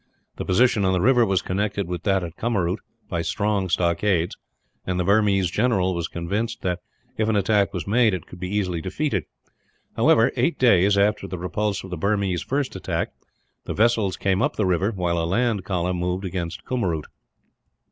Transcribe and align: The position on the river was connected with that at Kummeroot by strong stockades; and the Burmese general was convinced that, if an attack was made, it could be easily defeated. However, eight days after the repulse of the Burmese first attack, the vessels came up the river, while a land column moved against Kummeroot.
The 0.37 0.45
position 0.45 0.83
on 0.83 0.93
the 0.93 0.99
river 0.99 1.23
was 1.27 1.43
connected 1.43 1.87
with 1.87 2.01
that 2.05 2.23
at 2.23 2.35
Kummeroot 2.35 2.79
by 3.07 3.21
strong 3.21 3.69
stockades; 3.69 4.35
and 4.83 4.99
the 4.99 5.03
Burmese 5.03 5.51
general 5.51 5.93
was 5.93 6.07
convinced 6.07 6.63
that, 6.63 6.79
if 7.17 7.29
an 7.29 7.35
attack 7.35 7.71
was 7.71 7.85
made, 7.85 8.15
it 8.15 8.25
could 8.25 8.39
be 8.39 8.49
easily 8.49 8.81
defeated. 8.81 9.25
However, 9.95 10.31
eight 10.35 10.57
days 10.57 10.97
after 10.97 11.27
the 11.27 11.37
repulse 11.37 11.83
of 11.83 11.91
the 11.91 11.97
Burmese 11.97 12.41
first 12.41 12.75
attack, 12.75 13.13
the 13.65 13.75
vessels 13.75 14.17
came 14.17 14.41
up 14.41 14.55
the 14.55 14.65
river, 14.65 14.89
while 14.91 15.19
a 15.21 15.23
land 15.27 15.65
column 15.65 15.97
moved 15.97 16.25
against 16.25 16.65
Kummeroot. 16.65 17.05